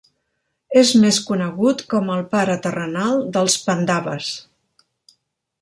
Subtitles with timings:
[0.79, 4.35] És més conegut com el pare terrenal dels Pandaves.